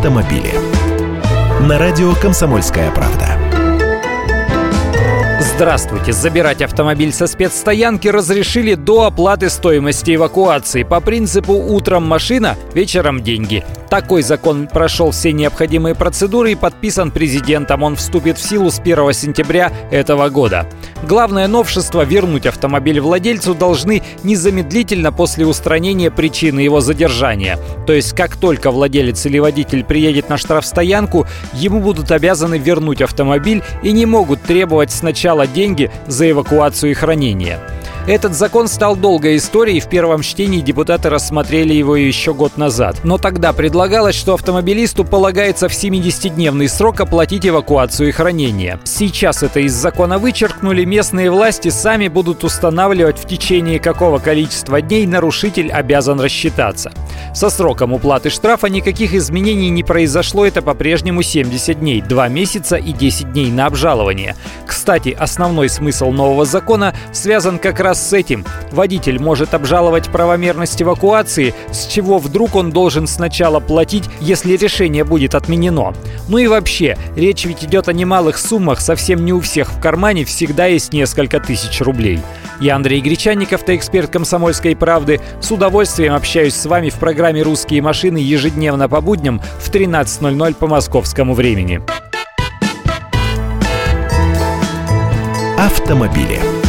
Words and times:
автомобили. 0.00 0.54
На 1.68 1.78
радио 1.78 2.14
«Комсомольская 2.14 2.90
правда». 2.90 3.38
Здравствуйте! 5.38 6.14
Забирать 6.14 6.62
автомобиль 6.62 7.12
со 7.12 7.26
спецстоянки 7.26 8.08
разрешили 8.08 8.76
до 8.76 9.04
оплаты 9.04 9.50
стоимости 9.50 10.14
эвакуации 10.14 10.84
по 10.84 11.02
принципу 11.02 11.52
«утром 11.52 12.04
машина, 12.04 12.56
вечером 12.72 13.22
деньги». 13.22 13.62
Такой 13.90 14.22
закон 14.22 14.68
прошел 14.68 15.10
все 15.10 15.32
необходимые 15.32 15.96
процедуры 15.96 16.52
и 16.52 16.54
подписан 16.54 17.10
президентом. 17.10 17.82
Он 17.82 17.96
вступит 17.96 18.38
в 18.38 18.48
силу 18.48 18.70
с 18.70 18.78
1 18.78 19.12
сентября 19.12 19.72
этого 19.90 20.28
года. 20.28 20.68
Главное 21.02 21.48
новшество– 21.48 22.04
вернуть 22.04 22.46
автомобиль 22.46 23.00
владельцу 23.00 23.52
должны 23.52 24.04
незамедлительно 24.22 25.10
после 25.10 25.44
устранения 25.44 26.12
причины 26.12 26.60
его 26.60 26.80
задержания. 26.80 27.58
То 27.84 27.92
есть, 27.92 28.12
как 28.12 28.36
только 28.36 28.70
владелец 28.70 29.26
или 29.26 29.40
водитель 29.40 29.82
приедет 29.82 30.28
на 30.28 30.36
штрафстоянку, 30.36 31.26
ему 31.54 31.80
будут 31.80 32.12
обязаны 32.12 32.58
вернуть 32.58 33.02
автомобиль 33.02 33.64
и 33.82 33.90
не 33.90 34.06
могут 34.06 34.40
требовать 34.42 34.92
сначала 34.92 35.48
деньги 35.48 35.90
за 36.06 36.30
эвакуацию 36.30 36.92
и 36.92 36.94
хранение. 36.94 37.58
Этот 38.06 38.34
закон 38.34 38.66
стал 38.66 38.96
долгой 38.96 39.36
историей, 39.36 39.78
в 39.78 39.88
первом 39.88 40.22
чтении 40.22 40.62
депутаты 40.62 41.10
рассмотрели 41.10 41.74
его 41.74 41.96
еще 41.96 42.32
год 42.32 42.56
назад. 42.56 42.96
Но 43.04 43.18
тогда 43.18 43.52
предлагалось, 43.52 44.14
что 44.14 44.34
автомобилисту 44.34 45.04
полагается 45.04 45.68
в 45.68 45.72
70-дневный 45.72 46.68
срок 46.68 47.00
оплатить 47.00 47.46
эвакуацию 47.46 48.08
и 48.08 48.12
хранение. 48.12 48.80
Сейчас 48.84 49.42
это 49.42 49.60
из 49.60 49.74
закона 49.74 50.18
вычеркнули, 50.18 50.84
местные 50.84 51.30
власти 51.30 51.68
сами 51.68 52.08
будут 52.08 52.42
устанавливать 52.42 53.18
в 53.18 53.26
течение 53.26 53.78
какого 53.78 54.18
количества 54.18 54.80
дней 54.80 55.06
нарушитель 55.06 55.70
обязан 55.70 56.20
рассчитаться. 56.20 56.92
Со 57.34 57.50
сроком 57.50 57.92
уплаты 57.92 58.30
штрафа 58.30 58.68
никаких 58.68 59.14
изменений 59.14 59.68
не 59.68 59.84
произошло, 59.84 60.46
это 60.46 60.62
по-прежнему 60.62 61.22
70 61.22 61.78
дней, 61.78 62.00
2 62.00 62.28
месяца 62.28 62.76
и 62.76 62.92
10 62.92 63.32
дней 63.32 63.52
на 63.52 63.66
обжалование. 63.66 64.34
Кстати, 64.66 65.16
основной 65.16 65.68
смысл 65.68 66.10
нового 66.10 66.44
закона 66.44 66.94
связан 67.12 67.58
как 67.58 67.78
раз 67.78 67.89
раз 67.90 68.08
с 68.08 68.12
этим 68.12 68.44
водитель 68.70 69.20
может 69.20 69.52
обжаловать 69.52 70.10
правомерность 70.10 70.80
эвакуации, 70.80 71.52
с 71.72 71.86
чего 71.86 72.18
вдруг 72.18 72.54
он 72.54 72.70
должен 72.70 73.08
сначала 73.08 73.58
платить, 73.58 74.04
если 74.20 74.56
решение 74.56 75.02
будет 75.02 75.34
отменено. 75.34 75.92
Ну 76.28 76.38
и 76.38 76.46
вообще, 76.46 76.96
речь 77.16 77.46
ведь 77.46 77.64
идет 77.64 77.88
о 77.88 77.92
немалых 77.92 78.38
суммах, 78.38 78.80
совсем 78.80 79.24
не 79.24 79.32
у 79.32 79.40
всех 79.40 79.72
в 79.72 79.80
кармане 79.80 80.24
всегда 80.24 80.66
есть 80.66 80.92
несколько 80.92 81.40
тысяч 81.40 81.80
рублей. 81.80 82.20
Я 82.60 82.76
Андрей 82.76 83.00
Гречанников, 83.00 83.64
ты 83.64 83.74
эксперт 83.74 84.08
«Комсомольской 84.08 84.76
правды». 84.76 85.20
С 85.40 85.50
удовольствием 85.50 86.14
общаюсь 86.14 86.54
с 86.54 86.66
вами 86.66 86.90
в 86.90 86.94
программе 86.94 87.42
«Русские 87.42 87.82
машины» 87.82 88.18
ежедневно 88.18 88.88
по 88.88 89.00
будням 89.00 89.42
в 89.58 89.68
13.00 89.68 90.54
по 90.54 90.68
московскому 90.68 91.34
времени. 91.34 91.82
Автомобили. 95.58 96.59